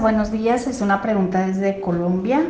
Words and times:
Buenos 0.00 0.30
días, 0.30 0.68
es 0.68 0.80
una 0.80 1.02
pregunta 1.02 1.44
desde 1.44 1.80
Colombia. 1.80 2.46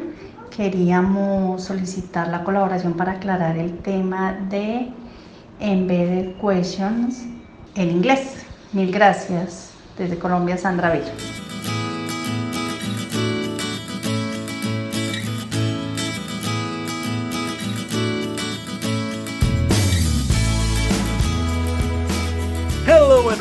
Queríamos 0.54 1.64
solicitar 1.64 2.28
la 2.28 2.44
colaboración 2.44 2.92
para 2.92 3.12
aclarar 3.12 3.56
el 3.56 3.78
tema 3.78 4.36
de 4.50 4.90
embedded 5.58 6.34
questions 6.34 7.24
en 7.74 7.90
inglés. 7.90 8.44
Mil 8.72 8.92
gracias. 8.92 9.70
Desde 9.96 10.18
Colombia, 10.18 10.58
Sandra 10.58 10.90
Bello. 10.90 11.37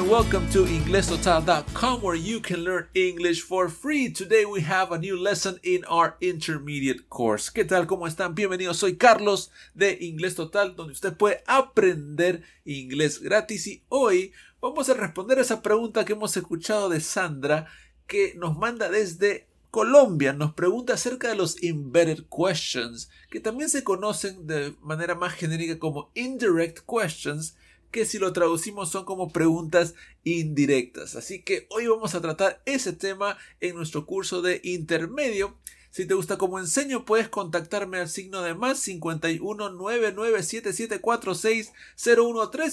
Welcome 0.08 0.50
to 0.50 0.64
inglestotal.com 0.64 2.02
where 2.02 2.16
you 2.16 2.39
can 2.39 2.64
learn 2.64 2.88
English 2.94 3.42
for 3.42 3.68
free. 3.68 4.10
Today 4.10 4.46
we 4.46 4.62
have 4.62 4.94
a 4.94 4.98
new 4.98 5.20
lesson 5.20 5.60
in 5.64 5.84
our 5.84 6.16
intermediate 6.21 7.10
course. 7.10 7.50
¿Qué 7.50 7.66
tal? 7.66 7.88
¿Cómo 7.88 8.07
están? 8.07 8.33
Bienvenidos. 8.33 8.78
Soy 8.78 8.96
Carlos 8.96 9.52
de 9.74 9.97
Inglés 10.00 10.36
Total, 10.36 10.78
donde 10.78 10.93
usted 10.93 11.18
puede 11.18 11.43
aprender 11.46 12.43
inglés 12.64 13.20
gratis 13.21 13.68
y 13.68 13.83
hoy 13.89 14.32
vamos 14.61 14.88
a 14.88 14.93
responder 14.93 15.39
esa 15.39 15.61
pregunta 15.61 16.06
que 16.06 16.14
hemos 16.14 16.38
escuchado 16.38 16.88
de 16.88 17.02
Sandra 17.02 17.68
que 18.08 18.33
nos 18.38 18.58
manda 18.58 18.89
desde 18.89 19.47
Colombia. 19.71 20.32
Nos 20.32 20.54
pregunta 20.54 20.94
acerca 20.94 21.28
de 21.28 21.36
los 21.36 21.61
embedded 21.61 22.24
questions, 22.30 23.10
que 23.30 23.42
también 23.42 23.69
se 23.69 23.83
conocen 23.83 24.47
de 24.47 24.74
manera 24.82 25.16
más 25.16 25.33
genérica 25.33 25.78
como 25.78 26.11
indirect 26.14 26.80
questions 26.88 27.58
que 27.91 28.05
si 28.05 28.19
lo 28.19 28.33
traducimos 28.33 28.89
son 28.89 29.05
como 29.05 29.32
preguntas 29.32 29.96
indirectas. 30.23 31.15
Así 31.15 31.41
que 31.41 31.68
hoy 31.69 31.87
vamos 31.87 32.13
a 32.16 32.22
tratar 32.22 32.61
ese 32.66 32.94
tema 32.94 33.38
en 33.59 33.75
nuestro 33.75 34.05
curso 34.05 34.41
de 34.41 34.61
intermedio. 34.63 35.58
Si 35.89 36.05
te 36.05 36.13
gusta 36.13 36.38
como 36.38 36.59
enseño, 36.59 37.05
puedes 37.05 37.27
contactarme 37.27 37.97
al 37.97 38.07
signo 38.07 38.44
de 38.44 38.53
más 38.53 38.79
51 38.81 39.71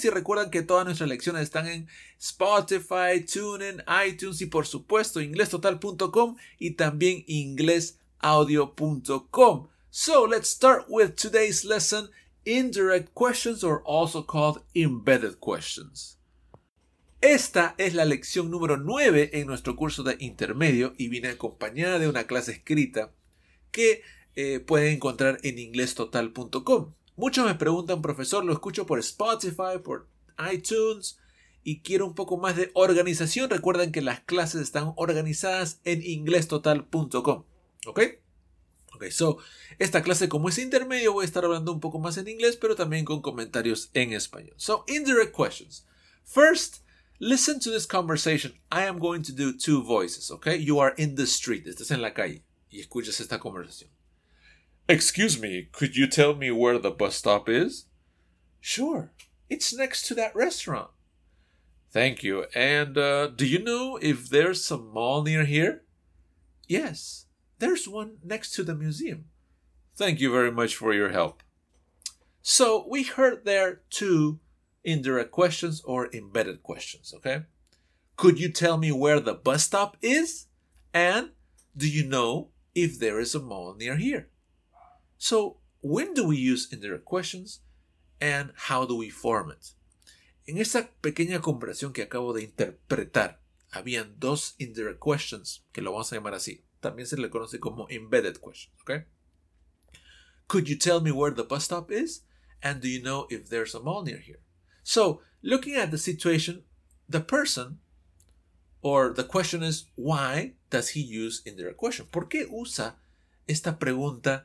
y 0.04 0.10
recuerdan 0.10 0.50
que 0.50 0.62
todas 0.62 0.84
nuestras 0.84 1.08
lecciones 1.08 1.44
están 1.44 1.66
en 1.68 1.88
Spotify, 2.20 3.24
TuneIn, 3.24 3.82
iTunes 4.06 4.42
y 4.42 4.46
por 4.46 4.66
supuesto 4.66 5.22
inglestotal.com 5.22 6.36
y 6.58 6.72
también 6.72 7.24
inglesaudio.com. 7.26 9.68
So 9.90 10.26
let's 10.26 10.48
start 10.48 10.84
with 10.88 11.14
today's 11.14 11.64
lesson 11.64 12.10
indirect 12.44 13.12
questions 13.14 13.64
are 13.64 13.82
also 13.84 14.22
called 14.22 14.62
embedded 14.74 15.38
questions. 15.40 16.18
Esta 17.20 17.74
es 17.78 17.94
la 17.94 18.04
lección 18.04 18.50
número 18.50 18.76
9 18.76 19.30
en 19.32 19.46
nuestro 19.46 19.76
curso 19.76 20.02
de 20.02 20.16
intermedio 20.20 20.92
y 20.98 21.08
viene 21.08 21.28
acompañada 21.28 21.98
de 21.98 22.08
una 22.08 22.26
clase 22.26 22.52
escrita 22.52 23.12
que 23.70 24.02
eh, 24.36 24.60
pueden 24.60 24.94
encontrar 24.94 25.38
en 25.42 25.58
inglestotal.com. 25.58 26.92
Muchos 27.16 27.46
me 27.46 27.54
preguntan, 27.54 28.02
profesor, 28.02 28.44
lo 28.44 28.52
escucho 28.52 28.84
por 28.84 28.98
Spotify, 28.98 29.78
por 29.82 30.06
iTunes 30.52 31.18
y 31.62 31.80
quiero 31.80 32.06
un 32.06 32.14
poco 32.14 32.36
más 32.36 32.56
de 32.56 32.70
organización. 32.74 33.48
Recuerden 33.48 33.90
que 33.90 34.02
las 34.02 34.20
clases 34.20 34.60
están 34.60 34.92
organizadas 34.96 35.80
en 35.84 36.02
inglestotal.com. 36.02 37.44
¿Ok? 37.86 38.00
So, 39.10 39.38
esta 39.78 40.02
clase 40.02 40.28
como 40.28 40.48
es 40.48 40.58
intermedio 40.58 41.12
voy 41.12 41.24
a 41.24 41.26
estar 41.26 41.44
hablando 41.44 41.72
un 41.72 41.80
poco 41.80 41.98
más 41.98 42.16
en 42.18 42.28
inglés, 42.28 42.56
pero 42.56 42.76
también 42.76 43.04
con 43.04 43.22
comentarios 43.22 43.90
en 43.94 44.12
español. 44.12 44.54
So, 44.56 44.84
indirect 44.88 45.34
questions. 45.34 45.84
First, 46.24 46.82
listen 47.18 47.60
to 47.60 47.70
this 47.70 47.86
conversation. 47.86 48.54
I 48.70 48.84
am 48.84 48.98
going 48.98 49.22
to 49.22 49.32
do 49.32 49.52
two 49.52 49.82
voices, 49.82 50.30
okay? 50.30 50.56
You 50.56 50.78
are 50.80 50.94
in 50.96 51.14
the 51.16 51.26
street, 51.26 51.66
estás 51.66 51.90
en 51.90 52.02
la 52.02 52.12
calle 52.12 52.42
y 52.70 52.80
escuchas 52.80 53.20
esta 53.20 53.38
conversación. 53.38 53.90
Excuse 54.88 55.38
me, 55.40 55.68
could 55.72 55.96
you 55.96 56.06
tell 56.06 56.34
me 56.34 56.50
where 56.50 56.78
the 56.78 56.90
bus 56.90 57.16
stop 57.16 57.48
is? 57.48 57.86
Sure, 58.60 59.12
it's 59.48 59.74
next 59.74 60.06
to 60.08 60.14
that 60.14 60.34
restaurant. 60.34 60.90
Thank 61.90 62.24
you. 62.24 62.46
And 62.54 62.98
uh, 62.98 63.28
do 63.28 63.46
you 63.46 63.62
know 63.62 63.96
if 64.02 64.28
there's 64.28 64.68
a 64.70 64.76
mall 64.76 65.22
near 65.22 65.44
here? 65.44 65.84
Yes, 66.66 67.26
there's 67.64 67.88
one 67.88 68.18
next 68.22 68.52
to 68.52 68.62
the 68.62 68.74
museum. 68.74 69.24
Thank 69.96 70.20
you 70.20 70.30
very 70.30 70.52
much 70.52 70.76
for 70.76 70.92
your 70.92 71.08
help. 71.08 71.42
So 72.42 72.86
we 72.86 73.04
heard 73.04 73.46
there 73.46 73.80
two 73.88 74.38
indirect 74.84 75.30
questions 75.30 75.80
or 75.82 76.14
embedded 76.14 76.62
questions, 76.62 77.14
okay? 77.16 77.44
Could 78.16 78.38
you 78.38 78.50
tell 78.50 78.76
me 78.76 78.92
where 78.92 79.18
the 79.18 79.32
bus 79.32 79.64
stop 79.64 79.96
is? 80.02 80.46
And 80.92 81.30
do 81.74 81.88
you 81.88 82.06
know 82.06 82.50
if 82.74 82.98
there 82.98 83.18
is 83.18 83.34
a 83.34 83.40
mall 83.40 83.74
near 83.74 83.96
here? 83.96 84.28
So, 85.16 85.56
when 85.80 86.12
do 86.12 86.26
we 86.26 86.36
use 86.36 86.70
indirect 86.70 87.06
questions 87.06 87.60
and 88.20 88.52
how 88.68 88.84
do 88.84 88.94
we 88.94 89.08
form 89.08 89.50
it? 89.50 89.72
En 90.46 90.58
esta 90.58 90.90
pequeña 91.00 91.40
conversación 91.40 91.94
que 91.94 92.02
acabo 92.02 92.34
de 92.34 92.42
interpretar, 92.42 93.40
habían 93.70 94.16
dos 94.18 94.54
indirect 94.58 95.00
questions, 95.00 95.64
que 95.72 95.80
lo 95.80 95.92
vamos 95.92 96.12
a 96.12 96.16
llamar 96.16 96.34
así. 96.34 96.62
También 96.84 97.06
se 97.06 97.16
le 97.16 97.30
conoce 97.30 97.58
como 97.58 97.86
embedded 97.88 98.42
questions, 98.42 98.78
okay? 98.82 99.04
Could 100.48 100.68
you 100.68 100.76
tell 100.76 101.00
me 101.00 101.10
where 101.10 101.30
the 101.30 101.42
bus 101.42 101.64
stop 101.64 101.90
is? 101.90 102.20
And 102.62 102.82
do 102.82 102.88
you 102.88 103.02
know 103.02 103.26
if 103.30 103.48
there's 103.48 103.74
a 103.74 103.80
mall 103.80 104.02
near 104.02 104.18
here? 104.18 104.40
So, 104.82 105.22
looking 105.42 105.76
at 105.76 105.90
the 105.90 105.96
situation, 105.96 106.64
the 107.08 107.20
person 107.20 107.78
or 108.82 109.14
the 109.14 109.24
question 109.24 109.62
is 109.62 109.86
why 109.94 110.56
does 110.68 110.90
he 110.90 111.00
use 111.00 111.40
indirect 111.46 111.78
question? 111.78 112.06
¿Por 112.12 112.28
qué 112.28 112.46
usa 112.50 112.96
esta 113.48 113.78
pregunta 113.78 114.44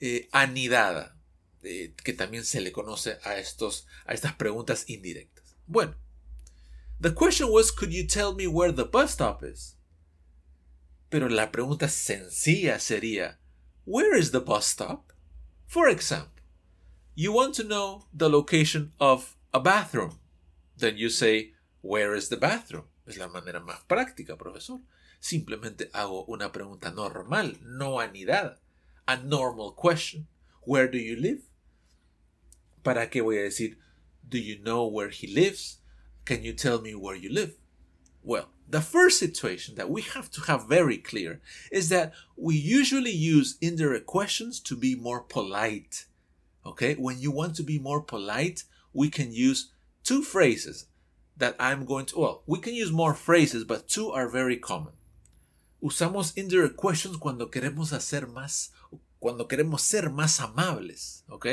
eh, 0.00 0.28
anidada? 0.32 1.12
Eh, 1.62 1.94
que 2.02 2.14
también 2.14 2.44
se 2.44 2.60
le 2.60 2.72
conoce 2.72 3.18
a, 3.22 3.38
estos, 3.38 3.86
a 4.06 4.12
estas 4.12 4.34
preguntas 4.34 4.86
indirectas. 4.88 5.54
Bueno, 5.68 5.94
the 7.00 7.12
question 7.12 7.48
was, 7.48 7.70
could 7.70 7.92
you 7.92 8.04
tell 8.08 8.34
me 8.34 8.48
where 8.48 8.72
the 8.72 8.84
bus 8.84 9.12
stop 9.12 9.44
is? 9.44 9.75
Pero 11.16 11.30
la 11.30 11.50
pregunta 11.50 11.88
sencilla 11.88 12.78
sería, 12.78 13.38
Where 13.86 14.18
is 14.18 14.32
the 14.32 14.40
bus 14.40 14.66
stop? 14.66 15.14
For 15.66 15.88
example, 15.88 16.42
you 17.14 17.32
want 17.32 17.54
to 17.54 17.64
know 17.64 18.06
the 18.12 18.28
location 18.28 18.92
of 19.00 19.34
a 19.50 19.58
bathroom. 19.58 20.18
Then 20.76 20.98
you 20.98 21.08
say, 21.08 21.54
Where 21.80 22.14
is 22.14 22.28
the 22.28 22.36
bathroom? 22.36 22.84
Es 23.06 23.16
la 23.16 23.28
manera 23.28 23.60
más 23.60 23.82
práctica, 23.88 24.36
profesor. 24.36 24.80
Simplemente 25.18 25.88
hago 25.94 26.26
una 26.28 26.52
pregunta 26.52 26.90
normal, 26.94 27.56
no 27.62 27.98
anidada. 27.98 28.58
A 29.06 29.16
normal 29.16 29.74
question. 29.74 30.26
Where 30.66 30.86
do 30.86 30.98
you 30.98 31.16
live? 31.16 31.44
¿Para 32.82 33.08
qué 33.08 33.22
voy 33.22 33.38
a 33.38 33.42
decir, 33.44 33.78
Do 34.22 34.36
you 34.36 34.58
know 34.58 34.84
where 34.86 35.08
he 35.08 35.26
lives? 35.26 35.80
Can 36.26 36.42
you 36.42 36.52
tell 36.52 36.82
me 36.82 36.94
where 36.94 37.16
you 37.16 37.30
live? 37.32 37.56
Well, 38.26 38.48
the 38.68 38.80
first 38.80 39.20
situation 39.20 39.76
that 39.76 39.88
we 39.88 40.02
have 40.02 40.32
to 40.32 40.40
have 40.42 40.68
very 40.68 40.98
clear 40.98 41.40
is 41.70 41.90
that 41.90 42.12
we 42.36 42.56
usually 42.56 43.12
use 43.12 43.56
indirect 43.60 44.06
questions 44.06 44.58
to 44.62 44.76
be 44.76 44.96
more 44.96 45.20
polite. 45.20 46.06
Okay, 46.66 46.94
when 46.94 47.20
you 47.20 47.30
want 47.30 47.54
to 47.54 47.62
be 47.62 47.78
more 47.78 48.00
polite, 48.00 48.64
we 48.92 49.10
can 49.10 49.32
use 49.32 49.70
two 50.02 50.22
phrases 50.24 50.86
that 51.36 51.54
I'm 51.60 51.84
going 51.84 52.06
to, 52.06 52.18
well, 52.18 52.42
we 52.46 52.58
can 52.58 52.74
use 52.74 52.90
more 52.90 53.14
phrases, 53.14 53.62
but 53.62 53.86
two 53.86 54.10
are 54.10 54.28
very 54.28 54.56
common. 54.56 54.94
Usamos 55.80 56.36
indirect 56.36 56.76
questions 56.76 57.16
cuando 57.18 57.46
queremos 57.46 57.92
hacer 57.92 58.26
más, 58.26 58.70
cuando 59.20 59.46
queremos 59.46 59.82
ser 59.82 60.10
más 60.10 60.40
amables, 60.40 61.22
¿ok? 61.30 61.46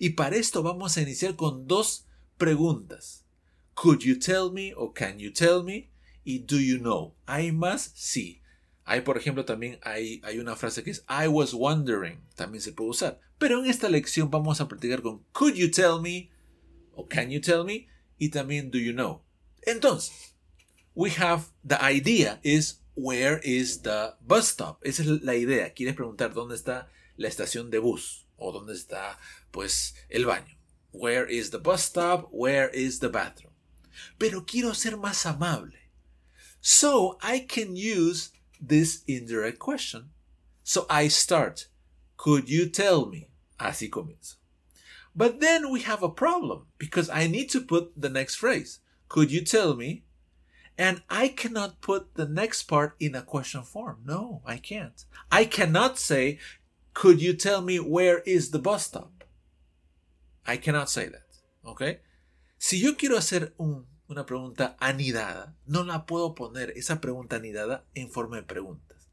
Y 0.00 0.10
para 0.16 0.34
esto 0.34 0.64
vamos 0.64 0.96
a 0.96 1.02
iniciar 1.02 1.36
con 1.36 1.68
dos 1.68 2.06
preguntas. 2.38 3.22
Could 3.76 4.02
you 4.02 4.16
tell 4.16 4.50
me 4.50 4.72
or 4.72 4.92
can 4.92 5.20
you 5.20 5.30
tell 5.30 5.62
me? 5.62 5.90
Y 6.28 6.40
do 6.40 6.60
you 6.60 6.78
know. 6.78 7.14
¿Hay 7.24 7.52
más? 7.52 7.90
Sí. 7.94 8.42
Hay, 8.84 9.00
por 9.00 9.16
ejemplo, 9.16 9.46
también 9.46 9.78
hay, 9.82 10.20
hay 10.22 10.38
una 10.38 10.56
frase 10.56 10.82
que 10.82 10.90
es 10.90 11.02
I 11.08 11.26
was 11.26 11.54
wondering. 11.54 12.20
También 12.34 12.60
se 12.60 12.72
puede 12.72 12.90
usar. 12.90 13.20
Pero 13.38 13.64
en 13.64 13.70
esta 13.70 13.88
lección 13.88 14.30
vamos 14.30 14.60
a 14.60 14.68
practicar 14.68 15.00
con 15.00 15.24
could 15.32 15.54
you 15.54 15.70
tell 15.70 16.02
me 16.02 16.30
o 16.92 17.08
can 17.08 17.30
you 17.30 17.40
tell 17.40 17.64
me 17.64 17.88
y 18.18 18.28
también 18.28 18.70
do 18.70 18.78
you 18.78 18.92
know. 18.92 19.24
Entonces, 19.62 20.36
we 20.94 21.08
have 21.12 21.44
the 21.66 21.78
idea 21.80 22.40
is 22.42 22.82
where 22.94 23.40
is 23.42 23.80
the 23.80 24.14
bus 24.20 24.50
stop. 24.50 24.80
Esa 24.84 25.04
es 25.04 25.08
la 25.22 25.34
idea. 25.34 25.72
Quieres 25.72 25.94
preguntar 25.94 26.34
dónde 26.34 26.56
está 26.56 26.90
la 27.16 27.28
estación 27.28 27.70
de 27.70 27.78
bus 27.78 28.26
o 28.36 28.52
dónde 28.52 28.74
está 28.74 29.18
pues 29.50 29.94
el 30.10 30.26
baño. 30.26 30.58
Where 30.92 31.26
is 31.34 31.50
the 31.52 31.58
bus 31.58 31.80
stop? 31.80 32.28
Where 32.32 32.70
is 32.74 33.00
the 33.00 33.08
bathroom? 33.08 33.54
Pero 34.18 34.44
quiero 34.44 34.74
ser 34.74 34.98
más 34.98 35.24
amable. 35.24 35.87
So 36.60 37.18
I 37.22 37.40
can 37.40 37.76
use 37.76 38.32
this 38.60 39.02
indirect 39.06 39.58
question. 39.58 40.10
So 40.62 40.86
I 40.90 41.08
start, 41.08 41.68
could 42.16 42.48
you 42.48 42.68
tell 42.68 43.06
me? 43.06 43.28
Así 43.58 43.88
comienzo. 43.88 44.36
But 45.14 45.40
then 45.40 45.70
we 45.70 45.80
have 45.80 46.02
a 46.02 46.08
problem 46.08 46.66
because 46.78 47.10
I 47.10 47.26
need 47.26 47.50
to 47.50 47.60
put 47.60 47.92
the 48.00 48.08
next 48.08 48.36
phrase. 48.36 48.80
Could 49.08 49.32
you 49.32 49.42
tell 49.42 49.74
me? 49.74 50.04
And 50.76 51.02
I 51.10 51.28
cannot 51.28 51.80
put 51.80 52.14
the 52.14 52.28
next 52.28 52.64
part 52.64 52.94
in 53.00 53.16
a 53.16 53.22
question 53.22 53.62
form. 53.62 54.02
No, 54.04 54.42
I 54.46 54.58
can't. 54.58 55.04
I 55.32 55.44
cannot 55.44 55.98
say, 55.98 56.38
could 56.94 57.20
you 57.20 57.32
tell 57.32 57.62
me 57.62 57.80
where 57.80 58.18
is 58.20 58.50
the 58.50 58.60
bus 58.60 58.86
stop? 58.86 59.24
I 60.46 60.56
cannot 60.56 60.88
say 60.88 61.08
that. 61.08 61.26
Okay? 61.66 61.98
Si 62.58 62.76
yo 62.78 62.92
quiero 62.94 63.16
hacer 63.16 63.52
un, 63.58 63.86
una 64.08 64.24
pregunta 64.24 64.76
anidada, 64.80 65.54
no 65.66 65.84
la 65.84 66.06
puedo 66.06 66.34
poner 66.34 66.70
esa 66.76 67.00
pregunta 67.00 67.36
anidada 67.36 67.84
en 67.94 68.10
forma 68.10 68.36
de 68.36 68.42
preguntas. 68.42 69.08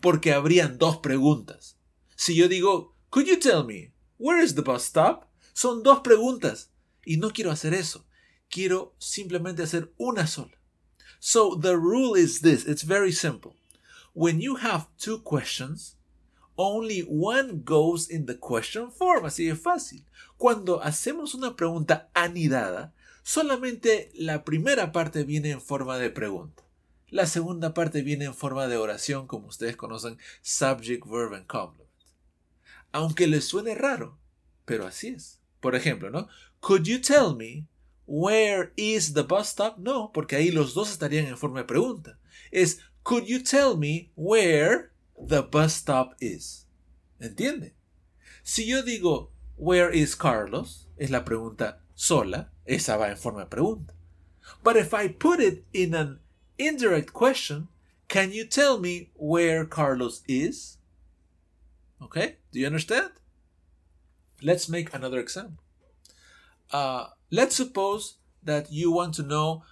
Porque 0.00 0.32
habrían 0.32 0.78
dos 0.78 0.96
preguntas. 0.96 1.76
Si 2.16 2.34
yo 2.34 2.48
digo, 2.48 2.96
could 3.10 3.26
you 3.26 3.38
tell 3.38 3.64
me 3.64 3.92
where 4.18 4.42
is 4.42 4.54
the 4.54 4.62
bus 4.62 4.82
stop? 4.84 5.26
Son 5.52 5.82
dos 5.82 6.00
preguntas. 6.00 6.70
Y 7.04 7.18
no 7.18 7.30
quiero 7.30 7.50
hacer 7.50 7.74
eso. 7.74 8.06
Quiero 8.48 8.94
simplemente 8.98 9.62
hacer 9.62 9.92
una 9.98 10.26
sola. 10.26 10.58
So 11.18 11.58
the 11.60 11.76
rule 11.76 12.18
is 12.18 12.40
this. 12.40 12.66
It's 12.66 12.82
very 12.82 13.12
simple. 13.12 13.56
When 14.14 14.40
you 14.40 14.56
have 14.56 14.88
two 14.98 15.18
questions, 15.22 15.96
only 16.56 17.02
one 17.02 17.62
goes 17.62 18.08
in 18.08 18.26
the 18.26 18.38
question 18.38 18.90
form. 18.90 19.26
Así 19.26 19.46
de 19.46 19.54
fácil. 19.54 20.06
Cuando 20.38 20.82
hacemos 20.82 21.34
una 21.34 21.56
pregunta 21.56 22.10
anidada, 22.14 22.94
solamente 23.30 24.10
la 24.14 24.42
primera 24.44 24.90
parte 24.90 25.22
viene 25.22 25.52
en 25.52 25.60
forma 25.60 25.98
de 25.98 26.10
pregunta. 26.10 26.64
La 27.10 27.26
segunda 27.26 27.74
parte 27.74 28.02
viene 28.02 28.24
en 28.24 28.34
forma 28.34 28.66
de 28.66 28.76
oración, 28.76 29.28
como 29.28 29.46
ustedes 29.46 29.76
conocen, 29.76 30.18
subject, 30.42 31.06
verb 31.06 31.34
and 31.34 31.46
complement. 31.46 31.88
Aunque 32.90 33.28
les 33.28 33.44
suene 33.44 33.76
raro, 33.76 34.18
pero 34.64 34.84
así 34.84 35.08
es. 35.10 35.40
Por 35.60 35.76
ejemplo, 35.76 36.10
¿no? 36.10 36.26
Could 36.58 36.82
you 36.86 37.00
tell 37.00 37.36
me 37.36 37.68
where 38.04 38.72
is 38.74 39.14
the 39.14 39.22
bus 39.22 39.46
stop? 39.46 39.78
No, 39.78 40.10
porque 40.12 40.34
ahí 40.34 40.50
los 40.50 40.74
dos 40.74 40.90
estarían 40.90 41.26
en 41.26 41.38
forma 41.38 41.60
de 41.60 41.66
pregunta. 41.66 42.18
Es 42.50 42.80
Could 43.04 43.26
you 43.26 43.44
tell 43.44 43.76
me 43.78 44.10
where 44.16 44.90
the 45.24 45.42
bus 45.42 45.74
stop 45.74 46.16
is? 46.18 46.66
¿Entiende? 47.20 47.76
Si 48.42 48.66
yo 48.66 48.82
digo 48.82 49.32
Where 49.56 49.96
is 49.96 50.16
Carlos? 50.16 50.88
Es 50.96 51.10
la 51.10 51.24
pregunta 51.24 51.80
sola, 52.00 52.48
esa 52.64 52.96
va 52.96 53.10
en 53.10 53.16
forma 53.16 53.40
de 53.40 53.46
pregunta. 53.46 53.92
But 54.64 54.76
if 54.76 54.94
I 54.94 55.08
put 55.08 55.38
it 55.38 55.64
in 55.74 55.94
an 55.94 56.18
indirect 56.56 57.12
question, 57.12 57.68
can 58.08 58.32
you 58.32 58.46
tell 58.46 58.78
me 58.78 59.10
where 59.16 59.66
Carlos 59.66 60.22
is? 60.26 60.78
Okay, 62.02 62.36
do 62.52 62.58
you 62.58 62.66
understand? 62.66 63.10
Let's 64.40 64.66
make 64.66 64.94
another 64.94 65.20
example. 65.20 65.62
Uh, 66.72 67.08
let's 67.30 67.56
suppose 67.56 68.16
that 68.42 68.72
you 68.72 68.90
want 68.90 69.12
to 69.16 69.22
know 69.22 69.62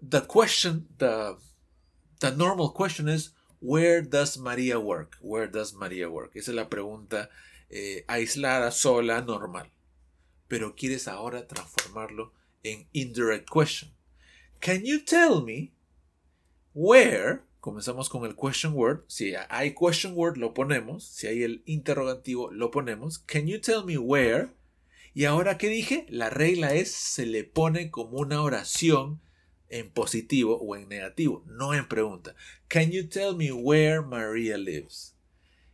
the 0.00 0.22
question, 0.22 0.86
the, 0.96 1.36
the 2.20 2.30
normal 2.30 2.70
question 2.70 3.08
is, 3.08 3.30
where 3.60 4.00
does 4.00 4.38
Maria 4.38 4.80
work? 4.80 5.18
Where 5.20 5.46
does 5.46 5.74
Maria 5.74 6.10
work? 6.10 6.34
Esa 6.34 6.52
es 6.52 6.56
la 6.56 6.64
pregunta 6.64 7.28
eh, 7.70 8.04
aislada, 8.08 8.72
sola, 8.72 9.20
normal. 9.20 9.66
Pero 10.48 10.74
quieres 10.74 11.08
ahora 11.08 11.46
transformarlo 11.46 12.32
en 12.62 12.88
indirect 12.92 13.48
question. 13.50 13.92
Can 14.60 14.84
you 14.84 15.04
tell 15.04 15.42
me 15.42 15.72
where? 16.74 17.40
Comenzamos 17.60 18.08
con 18.08 18.24
el 18.24 18.34
question 18.36 18.74
word. 18.74 19.04
Si 19.08 19.34
hay 19.48 19.74
question 19.74 20.12
word, 20.14 20.36
lo 20.36 20.52
ponemos. 20.52 21.04
Si 21.04 21.26
hay 21.26 21.42
el 21.42 21.62
interrogativo, 21.66 22.50
lo 22.50 22.70
ponemos. 22.70 23.18
Can 23.18 23.46
you 23.46 23.60
tell 23.60 23.84
me 23.84 23.96
where? 23.96 24.48
Y 25.14 25.26
ahora 25.26 25.58
que 25.58 25.68
dije, 25.68 26.06
la 26.08 26.28
regla 26.28 26.74
es 26.74 26.90
se 26.90 27.24
le 27.24 27.44
pone 27.44 27.90
como 27.90 28.18
una 28.18 28.42
oración 28.42 29.20
en 29.68 29.90
positivo 29.90 30.58
o 30.58 30.76
en 30.76 30.88
negativo, 30.88 31.44
no 31.46 31.72
en 31.72 31.88
pregunta. 31.88 32.34
Can 32.68 32.90
you 32.90 33.06
tell 33.08 33.34
me 33.34 33.52
where 33.52 34.02
Maria 34.02 34.58
lives? 34.58 35.13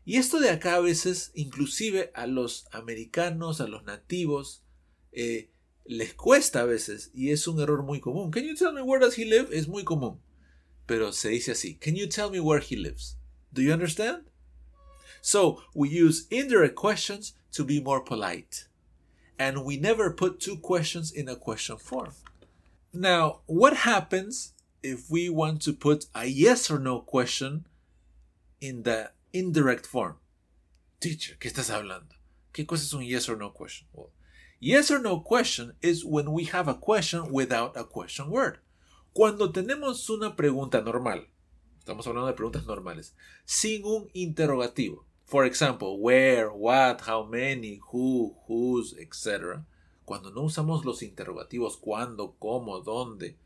Y 0.04 0.16
esto 0.16 0.40
de 0.40 0.50
acá 0.50 0.76
a 0.76 0.80
veces, 0.80 1.30
inclusive 1.34 2.10
a 2.14 2.26
los 2.26 2.66
americanos, 2.72 3.60
a 3.60 3.66
los 3.66 3.84
nativos, 3.84 4.64
eh, 5.12 5.50
les 5.84 6.14
cuesta 6.14 6.60
a 6.60 6.64
veces 6.64 7.10
y 7.14 7.30
es 7.30 7.48
un 7.48 7.60
error 7.60 7.82
muy 7.82 8.00
común. 8.00 8.30
Can 8.30 8.44
you 8.44 8.54
tell 8.54 8.72
me 8.72 8.82
where 8.82 9.00
does 9.00 9.18
he 9.18 9.24
live? 9.24 9.48
Es 9.52 9.68
muy 9.68 9.84
común. 9.84 10.20
Pero 10.86 11.12
se 11.12 11.30
dice 11.30 11.52
así. 11.52 11.78
Can 11.80 11.96
you 11.96 12.06
tell 12.06 12.30
me 12.30 12.40
where 12.40 12.60
he 12.60 12.76
lives? 12.76 13.16
Do 13.52 13.62
you 13.62 13.72
understand? 13.72 14.24
So 15.20 15.62
we 15.74 15.88
use 15.88 16.26
indirect 16.30 16.74
questions 16.74 17.34
to 17.52 17.64
be 17.64 17.80
more 17.80 18.00
polite. 18.00 18.66
And 19.38 19.64
we 19.64 19.76
never 19.76 20.10
put 20.10 20.40
two 20.40 20.56
questions 20.56 21.12
in 21.12 21.28
a 21.28 21.36
question 21.36 21.76
form. 21.78 22.12
Now, 22.92 23.40
what 23.46 23.78
happens 23.78 24.54
if 24.82 25.10
we 25.10 25.28
want 25.28 25.62
to 25.62 25.72
put 25.72 26.06
a 26.14 26.26
yes 26.26 26.70
or 26.70 26.78
no 26.78 27.00
question 27.00 27.66
in 28.60 28.82
the 28.82 29.10
indirect 29.32 29.86
form? 29.86 30.16
Teacher, 31.00 31.38
¿qué 31.38 31.48
estás 31.48 31.70
hablando? 31.70 32.14
¿Qué 32.52 32.66
cosa 32.66 32.84
es 32.84 32.92
un 32.92 33.02
yes 33.02 33.28
or 33.28 33.36
no 33.36 33.52
question? 33.52 33.88
Well, 33.92 34.10
yes 34.58 34.90
or 34.90 35.00
no 35.00 35.20
question 35.20 35.74
is 35.80 36.04
when 36.04 36.32
we 36.32 36.44
have 36.46 36.68
a 36.68 36.74
question 36.74 37.30
without 37.32 37.76
a 37.76 37.84
question 37.84 38.28
word. 38.30 38.58
Cuando 39.12 39.50
tenemos 39.50 40.08
una 40.10 40.36
pregunta 40.36 40.82
normal, 40.82 41.28
estamos 41.78 42.06
hablando 42.06 42.26
de 42.26 42.34
preguntas 42.34 42.66
normales, 42.66 43.14
sin 43.44 43.84
un 43.84 44.10
interrogativo. 44.12 45.04
For 45.24 45.44
example, 45.44 46.00
where, 46.00 46.50
what, 46.50 47.02
how 47.06 47.24
many, 47.24 47.80
who, 47.92 48.36
whose, 48.48 48.94
etc. 48.98 49.62
Cuando 50.04 50.30
no 50.32 50.42
usamos 50.42 50.84
los 50.84 51.02
interrogativos 51.02 51.76
cuándo, 51.76 52.34
cómo, 52.38 52.80
dónde. 52.80 53.36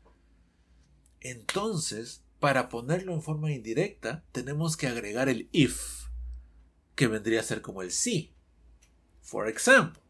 Entonces, 1.21 2.24
para 2.45 2.69
ponerlo 2.69 3.11
en 3.15 3.23
forma 3.23 3.51
indirecta, 3.51 4.23
tenemos 4.31 4.77
que 4.77 4.85
agregar 4.85 5.29
el 5.29 5.49
if, 5.51 6.09
que 6.93 7.07
vendría 7.07 7.39
a 7.39 7.43
ser 7.43 7.63
como 7.63 7.81
el 7.81 7.89
sí. 7.89 8.35
For 9.23 9.47
example, 9.47 10.03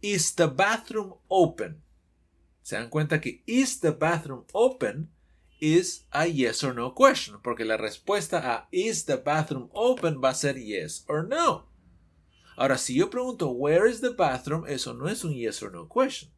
is 0.00 0.36
the 0.36 0.46
bathroom 0.46 1.14
open? 1.26 1.82
Se 2.62 2.76
dan 2.76 2.88
cuenta 2.88 3.20
que 3.20 3.42
is 3.46 3.80
the 3.80 3.90
bathroom 3.90 4.44
open 4.52 5.10
is 5.58 6.06
a 6.12 6.26
yes 6.28 6.62
or 6.62 6.72
no 6.72 6.94
question, 6.94 7.42
porque 7.42 7.64
la 7.64 7.76
respuesta 7.76 8.54
a 8.54 8.68
is 8.70 9.06
the 9.06 9.16
bathroom 9.16 9.68
open 9.72 10.22
va 10.22 10.28
a 10.28 10.34
ser 10.36 10.54
yes 10.54 11.04
or 11.08 11.26
no. 11.26 11.68
Ahora, 12.56 12.78
si 12.78 12.94
yo 12.94 13.10
pregunto 13.10 13.48
where 13.50 13.90
is 13.90 14.00
the 14.00 14.10
bathroom, 14.10 14.64
eso 14.68 14.94
no 14.94 15.08
es 15.08 15.24
un 15.24 15.34
yes 15.34 15.60
or 15.64 15.72
no 15.72 15.88
question. 15.88 16.30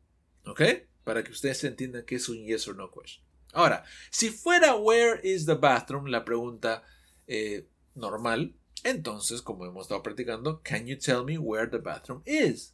¿Ok? 0.46 0.62
Para 1.04 1.22
que 1.22 1.32
ustedes 1.32 1.62
entiendan 1.64 2.06
que 2.06 2.14
es 2.14 2.30
un 2.30 2.38
yes 2.46 2.66
or 2.66 2.76
no 2.76 2.90
question. 2.90 3.27
Ahora, 3.52 3.84
si 4.10 4.30
fuera 4.30 4.76
where 4.76 5.20
is 5.22 5.46
the 5.46 5.54
bathroom, 5.54 6.06
la 6.06 6.24
pregunta 6.24 6.82
eh, 7.26 7.66
normal, 7.94 8.54
entonces, 8.84 9.42
como 9.42 9.64
hemos 9.64 9.87
estado 9.87 10.02
practicando, 10.02 10.62
can 10.62 10.87
you 10.87 10.96
tell 10.96 11.25
me 11.25 11.38
where 11.38 11.66
the 11.66 11.78
bathroom 11.78 12.23
is? 12.25 12.73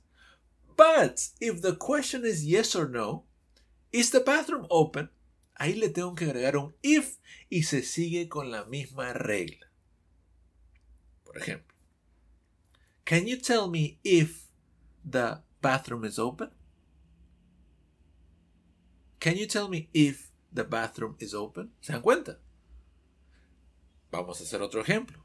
But 0.76 1.28
if 1.40 1.62
the 1.62 1.76
question 1.76 2.25
is 2.25 2.44
yes 2.44 2.75
or 2.75 2.88
no, 2.88 3.25
is 3.92 4.10
the 4.10 4.20
bathroom 4.20 4.66
open? 4.70 5.08
Ahí 5.58 5.78
le 5.78 5.88
tengo 5.88 6.14
que 6.14 6.26
agregar 6.26 6.56
un 6.56 6.75
if 6.82 7.18
y 7.49 7.62
se 7.62 7.82
sigue 7.82 8.28
con 8.28 8.50
la 8.50 8.64
misma 8.64 9.12
regla. 9.12 9.66
Por 11.25 11.38
ejemplo, 11.38 11.75
can 13.04 13.26
you 13.26 13.37
tell 13.37 13.68
me 13.68 13.99
if 14.02 14.49
the 15.04 15.42
bathroom 15.62 16.04
is 16.04 16.18
open? 16.18 16.50
Can 19.20 19.37
you 19.37 19.46
tell 19.46 19.68
me 19.68 19.88
if 19.94 20.33
the 20.54 20.62
bathroom 20.62 21.16
is 21.18 21.34
open? 21.34 21.73
¿Se 21.80 21.92
dan 21.92 22.02
cuenta? 22.02 22.38
Vamos 24.11 24.40
a 24.40 24.44
hacer 24.44 24.62
otro 24.62 24.80
ejemplo. 24.80 25.25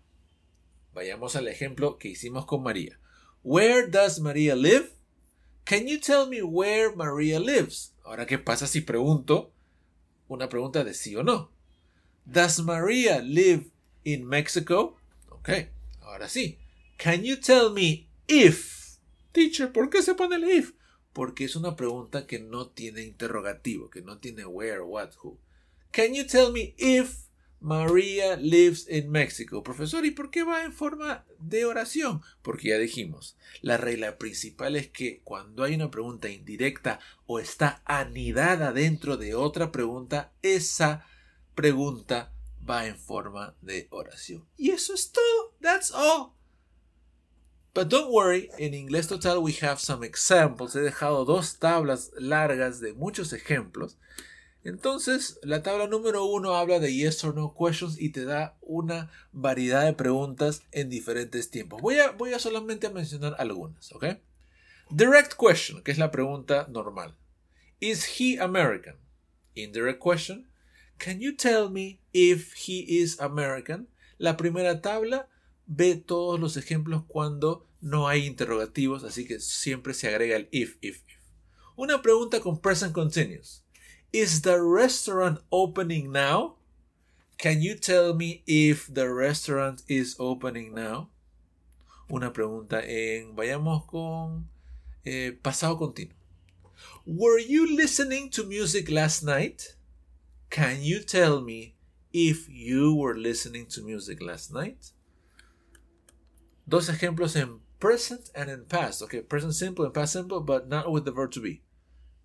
Vayamos 0.93 1.35
al 1.35 1.47
ejemplo 1.47 1.97
que 1.97 2.09
hicimos 2.09 2.45
con 2.45 2.63
María. 2.63 2.99
Where 3.43 3.87
does 3.87 4.19
Maria 4.19 4.55
live? 4.55 4.91
Can 5.63 5.87
you 5.87 5.99
tell 5.99 6.27
me 6.27 6.41
where 6.41 6.95
Maria 6.95 7.39
lives? 7.39 7.93
Ahora, 8.03 8.25
¿qué 8.25 8.39
pasa 8.39 8.65
si 8.65 8.81
pregunto 8.81 9.53
una 10.27 10.49
pregunta 10.49 10.83
de 10.83 10.93
sí 10.93 11.15
o 11.15 11.23
no? 11.23 11.51
Does 12.25 12.59
Maria 12.63 13.21
live 13.21 13.71
in 14.03 14.27
Mexico? 14.27 14.97
Ok, 15.29 15.49
ahora 16.01 16.27
sí. 16.27 16.57
Can 16.97 17.23
you 17.23 17.37
tell 17.37 17.71
me 17.71 18.09
if? 18.27 18.97
Teacher, 19.31 19.71
¿por 19.71 19.89
qué 19.89 20.01
se 20.01 20.15
pone 20.15 20.35
el 20.35 20.49
if? 20.49 20.73
Porque 21.19 21.43
es 21.43 21.57
una 21.57 21.75
pregunta 21.75 22.25
que 22.25 22.39
no 22.39 22.69
tiene 22.69 23.03
interrogativo, 23.03 23.89
que 23.89 24.01
no 24.01 24.19
tiene 24.19 24.45
where, 24.45 24.79
what, 24.79 25.09
who. 25.21 25.37
Can 25.91 26.13
you 26.13 26.25
tell 26.25 26.53
me 26.53 26.73
if 26.77 27.25
Maria 27.59 28.37
lives 28.37 28.87
in 28.87 29.11
Mexico? 29.11 29.61
Profesor, 29.61 30.05
¿y 30.05 30.11
por 30.11 30.31
qué 30.31 30.43
va 30.43 30.63
en 30.63 30.71
forma 30.71 31.25
de 31.37 31.65
oración? 31.65 32.21
Porque 32.41 32.69
ya 32.69 32.77
dijimos, 32.77 33.35
la 33.59 33.75
regla 33.75 34.17
principal 34.17 34.77
es 34.77 34.87
que 34.87 35.19
cuando 35.25 35.65
hay 35.65 35.75
una 35.75 35.91
pregunta 35.91 36.29
indirecta 36.29 37.01
o 37.25 37.39
está 37.39 37.81
anidada 37.83 38.71
dentro 38.71 39.17
de 39.17 39.35
otra 39.35 39.73
pregunta, 39.73 40.31
esa 40.41 41.05
pregunta 41.53 42.31
va 42.63 42.87
en 42.87 42.97
forma 42.97 43.57
de 43.59 43.89
oración. 43.91 44.47
Y 44.55 44.69
eso 44.69 44.93
es 44.93 45.11
todo. 45.11 45.53
That's 45.59 45.91
all. 45.91 46.38
But 47.79 47.87
don't 47.87 48.11
worry, 48.11 48.49
en 48.57 48.73
Inglés 48.73 49.07
Total 49.07 49.41
we 49.41 49.53
have 49.61 49.79
some 49.79 50.03
examples. 50.03 50.75
He 50.75 50.81
dejado 50.81 51.23
dos 51.23 51.59
tablas 51.59 52.11
largas 52.19 52.81
de 52.81 52.91
muchos 52.91 53.31
ejemplos. 53.31 53.95
Entonces, 54.65 55.39
la 55.43 55.63
tabla 55.63 55.87
número 55.87 56.25
uno 56.25 56.55
habla 56.55 56.79
de 56.79 56.93
yes 56.93 57.23
or 57.23 57.33
no 57.33 57.55
questions 57.57 57.97
y 57.97 58.09
te 58.09 58.25
da 58.25 58.57
una 58.59 59.09
variedad 59.31 59.85
de 59.85 59.93
preguntas 59.93 60.63
en 60.73 60.89
diferentes 60.89 61.51
tiempos. 61.51 61.81
Voy 61.81 61.99
a, 61.99 62.11
voy 62.11 62.33
a 62.33 62.39
solamente 62.39 62.89
mencionar 62.89 63.37
algunas, 63.39 63.93
¿ok? 63.93 64.07
Direct 64.89 65.35
question, 65.39 65.81
que 65.81 65.93
es 65.93 65.97
la 65.97 66.11
pregunta 66.11 66.67
normal. 66.69 67.15
Is 67.79 68.19
he 68.19 68.37
American? 68.41 68.97
Indirect 69.55 70.03
question. 70.03 70.51
Can 70.97 71.21
you 71.21 71.33
tell 71.33 71.69
me 71.69 72.01
if 72.11 72.53
he 72.67 72.83
is 73.01 73.21
American? 73.21 73.87
La 74.17 74.35
primera 74.35 74.81
tabla 74.81 75.29
ve 75.65 75.95
todos 75.95 76.41
los 76.41 76.57
ejemplos 76.57 77.03
cuando 77.07 77.68
no 77.81 78.07
hay 78.07 78.25
interrogativos, 78.25 79.03
así 79.03 79.25
que 79.25 79.39
siempre 79.39 79.93
se 79.93 80.09
agrega 80.09 80.35
el 80.35 80.49
if, 80.51 80.77
if, 80.81 81.03
if. 81.07 81.19
Una 81.75 82.01
pregunta 82.01 82.41
con 82.41 82.59
present 82.59 82.93
continuous. 82.93 83.63
Is 84.11 84.41
the 84.41 84.59
restaurant 84.59 85.39
opening 85.49 86.11
now? 86.11 86.57
Can 87.37 87.61
you 87.61 87.75
tell 87.75 88.13
me 88.13 88.43
if 88.45 88.93
the 88.93 89.07
restaurant 89.07 89.83
is 89.87 90.15
opening 90.19 90.73
now? 90.73 91.09
Una 92.11 92.33
pregunta 92.33 92.81
en, 92.83 93.35
vayamos 93.35 93.85
con 93.85 94.49
eh, 95.05 95.37
pasado 95.41 95.77
continuo. 95.77 96.15
Were 97.05 97.39
you 97.39 97.65
listening 97.65 98.29
to 98.31 98.43
music 98.43 98.89
last 98.89 99.23
night? 99.23 99.75
Can 100.49 100.81
you 100.81 100.99
tell 100.99 101.39
me 101.39 101.75
if 102.11 102.49
you 102.49 102.95
were 102.95 103.15
listening 103.15 103.67
to 103.67 103.81
music 103.81 104.21
last 104.21 104.51
night? 104.51 104.91
Dos 106.67 106.89
ejemplos 106.89 107.35
en 107.35 107.61
present 107.79 108.29
and 108.35 108.49
in 108.49 108.65
past. 108.65 109.01
Okay, 109.03 109.21
present 109.21 109.55
simple 109.55 109.85
and 109.85 109.93
past 109.93 110.13
simple, 110.13 110.41
but 110.41 110.67
not 110.67 110.91
with 110.91 111.05
the 111.05 111.11
verb 111.11 111.31
to 111.31 111.41
be. 111.41 111.61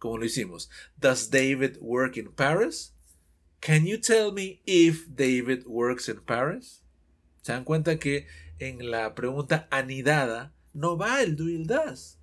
como 0.04 0.18
lo 0.18 0.26
hicimos. 0.26 0.68
Does 1.00 1.30
David 1.30 1.78
work 1.80 2.18
in 2.18 2.30
Paris? 2.32 2.92
Can 3.62 3.86
you 3.86 3.96
tell 3.96 4.32
me 4.32 4.60
if 4.66 5.06
David 5.08 5.64
works 5.66 6.10
in 6.10 6.20
Paris? 6.20 6.82
¿Se 7.40 7.52
dan 7.52 7.64
cuenta 7.64 7.98
que 7.98 8.26
en 8.58 8.90
la 8.90 9.14
pregunta 9.14 9.66
anidada 9.70 10.52
no 10.74 10.98
va 10.98 11.22
el 11.22 11.36
do 11.36 11.48
y 11.48 11.64
does? 11.64 12.18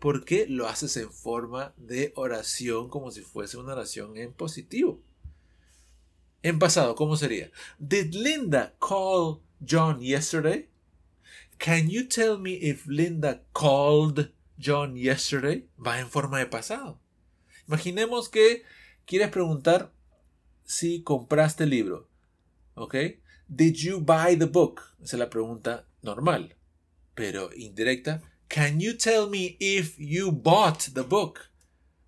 Porque 0.00 0.46
lo 0.50 0.68
haces 0.68 0.98
en 0.98 1.10
forma 1.10 1.72
de 1.78 2.12
oración 2.14 2.90
como 2.90 3.10
si 3.10 3.22
fuese 3.22 3.56
una 3.56 3.72
oración 3.72 4.18
en 4.18 4.34
positivo. 4.34 5.00
En 6.42 6.58
pasado, 6.58 6.94
¿cómo 6.94 7.16
sería? 7.16 7.50
Did 7.78 8.14
Linda 8.14 8.74
call 8.78 9.40
John 9.66 10.00
yesterday? 10.00 10.68
Can 11.58 11.90
you 11.90 12.04
tell 12.04 12.38
me 12.38 12.54
if 12.54 12.86
Linda 12.86 13.42
called 13.52 14.30
John 14.58 14.96
yesterday 14.96 15.68
va 15.78 16.00
en 16.00 16.08
forma 16.08 16.38
de 16.38 16.46
pasado. 16.46 16.98
Imaginemos 17.66 18.28
que 18.28 18.64
quieres 19.06 19.30
preguntar 19.30 19.92
si 20.64 21.02
compraste 21.02 21.64
el 21.64 21.70
libro. 21.70 22.08
¿Ok? 22.74 22.94
Did 23.48 23.74
you 23.74 24.00
buy 24.00 24.36
the 24.36 24.46
book? 24.46 24.82
Esa 25.02 25.16
es 25.16 25.20
la 25.20 25.30
pregunta 25.30 25.86
normal. 26.02 26.56
Pero 27.14 27.50
indirecta. 27.54 28.22
Can 28.48 28.80
you 28.80 28.96
tell 28.96 29.28
me 29.28 29.56
if 29.60 29.96
you 29.98 30.32
bought 30.32 30.92
the 30.94 31.02
book? 31.02 31.40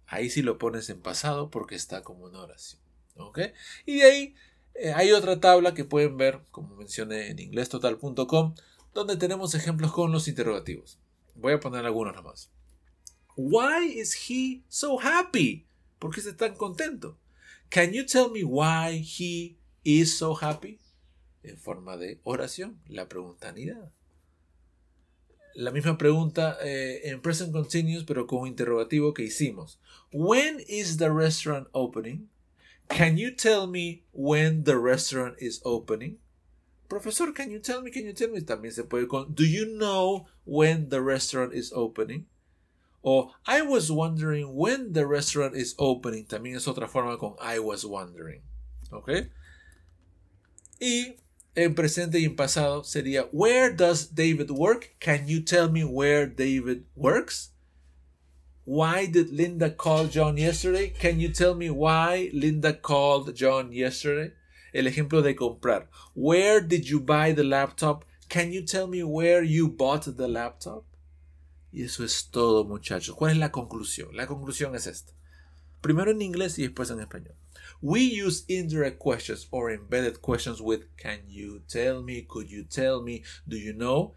Ahí 0.06 0.30
sí 0.30 0.42
lo 0.42 0.58
pones 0.58 0.90
en 0.90 1.00
pasado 1.00 1.50
porque 1.50 1.76
está 1.76 2.02
como 2.02 2.24
una 2.24 2.40
oración. 2.40 2.80
¿Ok? 3.16 3.38
Y 3.86 3.98
de 3.98 4.04
ahí 4.04 4.34
eh, 4.74 4.92
hay 4.94 5.12
otra 5.12 5.40
tabla 5.40 5.74
que 5.74 5.84
pueden 5.84 6.16
ver, 6.16 6.40
como 6.50 6.74
mencioné 6.76 7.28
en 7.28 7.38
inglestotal.com, 7.38 8.54
donde 8.94 9.16
tenemos 9.16 9.54
ejemplos 9.54 9.92
con 9.92 10.12
los 10.12 10.28
interrogativos. 10.28 10.98
Voy 11.34 11.52
a 11.52 11.60
poner 11.60 11.84
algunos 11.86 12.14
nomás. 12.14 12.50
Why 13.36 13.86
is 13.98 14.14
he 14.28 14.62
so 14.68 14.98
happy? 15.00 15.66
¿Por 15.98 16.12
qué 16.12 16.20
está 16.20 16.36
tan 16.36 16.56
contento? 16.56 17.16
Can 17.70 17.92
you 17.92 18.04
tell 18.04 18.30
me 18.30 18.42
why 18.42 18.98
he 18.98 19.56
is 19.84 20.16
so 20.16 20.34
happy? 20.34 20.78
En 21.42 21.56
forma 21.56 21.96
de 21.96 22.20
oración, 22.24 22.80
la 22.88 23.08
pregunta 23.08 23.48
anidada. 23.48 23.92
La 25.54 25.70
misma 25.70 25.96
pregunta 25.96 26.58
eh, 26.62 27.00
en 27.04 27.20
present 27.22 27.52
continuous, 27.52 28.04
pero 28.04 28.26
con 28.26 28.46
interrogativo 28.46 29.14
que 29.14 29.22
hicimos. 29.24 29.78
When 30.12 30.60
is 30.68 30.98
the 30.98 31.10
restaurant 31.10 31.68
opening? 31.72 32.28
Can 32.88 33.16
you 33.16 33.30
tell 33.30 33.66
me 33.66 34.02
when 34.12 34.64
the 34.64 34.76
restaurant 34.76 35.36
is 35.40 35.60
opening? 35.64 36.18
Profesor, 36.90 37.30
can 37.30 37.52
you 37.52 37.60
tell 37.60 37.80
me, 37.82 37.90
can 37.92 38.04
you 38.04 38.12
tell 38.12 38.28
me? 38.28 38.40
También 38.40 38.72
se 38.72 38.82
puede 38.82 39.08
con, 39.08 39.32
do 39.32 39.44
you 39.44 39.64
know 39.64 40.26
when 40.44 40.88
the 40.88 41.00
restaurant 41.00 41.54
is 41.54 41.72
opening? 41.72 42.26
O 43.04 43.32
I 43.46 43.62
was 43.62 43.92
wondering 43.92 44.56
when 44.56 44.92
the 44.92 45.06
restaurant 45.06 45.54
is 45.54 45.76
opening. 45.78 46.26
También 46.26 46.56
es 46.56 46.66
otra 46.66 46.88
forma 46.88 47.16
con 47.16 47.36
I 47.40 47.60
was 47.60 47.86
wondering. 47.86 48.42
¿Ok? 48.92 49.28
Y 50.80 51.14
en 51.54 51.74
presente 51.74 52.18
y 52.18 52.24
en 52.24 52.34
pasado 52.34 52.82
sería 52.82 53.28
Where 53.30 53.72
does 53.72 54.08
David 54.08 54.50
work? 54.50 54.96
Can 54.98 55.28
you 55.28 55.40
tell 55.40 55.70
me 55.70 55.84
where 55.84 56.26
David 56.26 56.86
works? 56.96 57.50
Why 58.64 59.06
did 59.06 59.30
Linda 59.30 59.70
call 59.70 60.08
John 60.08 60.36
yesterday? 60.36 60.90
Can 60.90 61.20
you 61.20 61.28
tell 61.28 61.54
me 61.54 61.70
why 61.70 62.30
Linda 62.32 62.72
called 62.72 63.34
John 63.34 63.72
yesterday? 63.72 64.32
El 64.72 64.86
ejemplo 64.86 65.22
de 65.22 65.34
comprar. 65.34 65.88
Where 66.14 66.60
did 66.60 66.84
you 66.84 67.00
buy 67.00 67.32
the 67.32 67.44
laptop? 67.44 68.04
Can 68.28 68.52
you 68.52 68.64
tell 68.64 68.86
me 68.86 69.02
where 69.02 69.42
you 69.42 69.68
bought 69.68 70.04
the 70.04 70.28
laptop? 70.28 70.84
Y 71.72 71.82
eso 71.82 72.04
es 72.04 72.28
todo, 72.30 72.64
muchachos. 72.64 73.14
¿Cuál 73.14 73.32
es 73.32 73.38
la 73.38 73.50
conclusión? 73.50 74.14
La 74.14 74.26
conclusión 74.26 74.74
es 74.74 74.86
esta. 74.86 75.12
Primero 75.80 76.10
en 76.10 76.20
inglés 76.20 76.58
y 76.58 76.62
después 76.62 76.90
en 76.90 77.00
español. 77.00 77.34
We 77.80 78.00
use 78.00 78.44
indirect 78.48 78.98
questions 78.98 79.48
or 79.50 79.70
embedded 79.70 80.20
questions 80.20 80.60
with 80.60 80.82
can 80.96 81.20
you 81.28 81.62
tell 81.66 82.02
me, 82.02 82.22
could 82.22 82.50
you 82.50 82.64
tell 82.64 83.02
me, 83.02 83.22
do 83.48 83.56
you 83.56 83.72
know, 83.72 84.14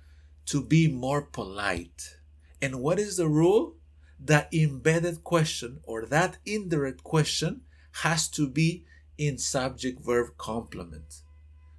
to 0.48 0.62
be 0.62 0.88
more 0.88 1.22
polite. 1.22 2.18
And 2.62 2.82
what 2.82 3.00
is 3.00 3.18
the 3.18 3.28
rule? 3.28 3.76
The 4.20 4.48
embedded 4.54 5.24
question 5.24 5.80
or 5.84 6.06
that 6.08 6.38
indirect 6.46 7.04
question 7.04 7.62
has 8.04 8.28
to 8.30 8.50
be 8.50 8.86
in 9.18 9.38
subject 9.38 10.00
verb 10.00 10.36
complement 10.38 11.24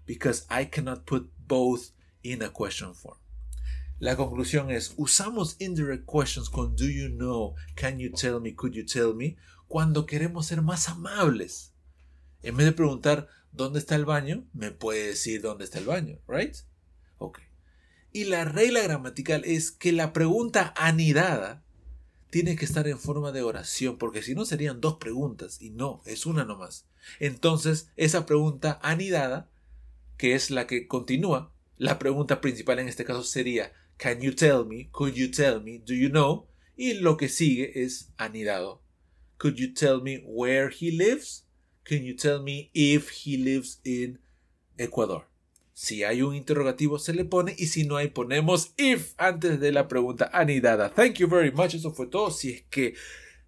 because 0.07 0.47
I 0.51 0.65
cannot 0.65 1.07
put 1.07 1.31
both 1.47 1.91
in 2.23 2.43
a 2.43 2.49
question 2.49 2.95
form. 2.95 3.19
La 4.01 4.17
conclusión 4.17 4.71
es, 4.71 4.93
usamos 4.97 5.57
indirect 5.61 6.05
questions 6.05 6.51
con 6.51 6.75
do 6.77 6.87
you 6.87 7.09
know, 7.09 7.55
can 7.75 7.99
you 7.99 8.11
tell 8.11 8.41
me, 8.41 8.53
could 8.53 8.75
you 8.75 8.85
tell 8.85 9.15
me, 9.15 9.37
cuando 9.69 10.05
queremos 10.05 10.47
ser 10.47 10.63
más 10.63 10.89
amables. 10.89 11.73
En 12.43 12.57
vez 12.57 12.67
de 12.67 12.73
preguntar 12.73 13.29
dónde 13.53 13.79
está 13.79 13.95
el 13.95 14.05
baño, 14.05 14.45
me 14.53 14.71
puede 14.73 15.07
decir 15.09 15.41
dónde 15.41 15.65
está 15.65 15.79
el 15.79 15.87
baño, 15.87 16.19
right? 16.29 16.55
Ok. 17.19 17.41
Y 18.13 18.25
la 18.25 18.45
regla 18.45 18.83
gramatical 18.83 19.45
es 19.45 19.73
que 19.73 19.93
la 19.93 20.13
pregunta 20.13 20.75
anidada 20.77 21.64
tiene 22.35 22.57
que 22.57 22.65
estar 22.65 22.89
en 22.89 22.99
forma 22.99 23.31
de 23.31 23.43
oración, 23.43 23.97
porque 23.97 24.21
si 24.21 24.35
no 24.35 24.45
serían 24.45 24.81
dos 24.81 24.97
preguntas 24.97 25.63
y 25.63 25.71
no, 25.71 26.03
es 26.05 26.27
una 26.27 26.45
nomás. 26.45 26.85
Entonces, 27.21 27.93
esa 27.97 28.27
pregunta 28.27 28.81
anidada, 28.83 29.49
que 30.17 30.35
es 30.35 30.51
la 30.51 30.67
que 30.67 30.89
continúa, 30.89 31.55
la 31.79 32.01
pregunta 32.01 32.41
principal 32.41 32.81
en 32.81 32.89
este 32.89 33.05
caso 33.05 33.23
sería, 33.23 33.73
Can 33.99 34.21
you 34.21 34.35
tell 34.35 34.65
me? 34.67 34.89
Could 34.91 35.15
you 35.15 35.31
tell 35.31 35.61
me? 35.61 35.79
Do 35.79 35.95
you 35.95 36.09
know? 36.09 36.49
Y 36.77 36.95
lo 36.95 37.17
que 37.17 37.29
sigue 37.29 37.85
es 37.85 38.09
anidado. 38.17 38.83
Could 39.39 39.55
you 39.55 39.73
tell 39.73 40.03
me 40.03 40.25
where 40.27 40.75
he 40.77 40.91
lives? 40.91 41.47
Can 41.85 42.03
you 42.03 42.17
tell 42.17 42.43
me 42.43 42.69
if 42.75 43.11
he 43.11 43.37
lives 43.37 43.81
in 43.85 44.19
Ecuador? 44.77 45.29
Si 45.75 46.05
hay 46.05 46.23
un 46.23 46.37
interrogativo 46.37 47.01
se 47.01 47.13
le 47.13 47.25
pone 47.25 47.55
y 47.59 47.67
si 47.67 47.85
no 47.85 47.97
hay 47.97 48.09
ponemos 48.09 48.73
if 48.77 49.13
antes 49.19 49.59
de 49.59 49.73
la 49.73 49.89
pregunta 49.89 50.31
anidada. 50.33 50.95
Thank 50.95 51.15
you 51.15 51.29
very 51.29 51.51
much. 51.51 51.75
Eso 51.75 51.93
fue 51.93 52.07
todo. 52.07 52.31
Si 52.31 52.51
es 52.51 52.63
que 52.71 52.95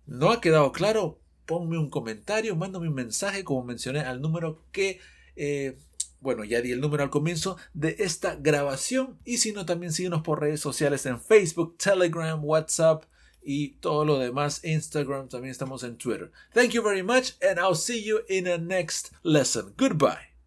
no 0.06 0.32
ha 0.32 0.40
quedado 0.40 0.72
claro, 0.72 1.20
ponme 1.46 1.78
un 1.78 1.88
comentario, 1.88 2.56
mándame 2.56 2.88
un 2.88 2.94
mensaje 2.94 3.44
como 3.44 3.64
mencioné 3.64 4.00
al 4.00 4.20
número 4.20 4.62
que... 4.72 5.00
Eh, 5.36 5.78
bueno, 6.18 6.42
ya 6.42 6.60
di 6.60 6.72
el 6.72 6.80
número 6.80 7.04
al 7.04 7.10
comienzo 7.10 7.56
de 7.72 7.96
esta 8.00 8.34
grabación 8.34 9.16
y 9.24 9.36
si 9.36 9.52
no 9.52 9.64
también 9.64 9.92
síguenos 9.92 10.22
por 10.22 10.40
redes 10.40 10.60
sociales 10.60 11.06
en 11.06 11.20
Facebook, 11.20 11.76
Telegram, 11.78 12.42
WhatsApp 12.42 13.04
y 13.44 13.74
todo 13.74 14.04
lo 14.04 14.18
demás, 14.18 14.64
Instagram, 14.64 15.28
también 15.28 15.52
estamos 15.52 15.84
en 15.84 15.96
Twitter. 15.96 16.32
Thank 16.52 16.70
you 16.70 16.82
very 16.82 17.04
much 17.04 17.34
and 17.40 17.60
I'll 17.60 17.76
see 17.76 18.02
you 18.02 18.22
in 18.28 18.44
the 18.44 18.58
next 18.58 19.12
lesson. 19.22 19.72
Goodbye. 19.76 20.32